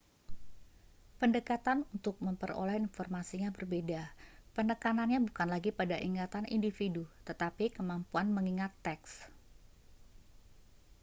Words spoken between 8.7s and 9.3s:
teks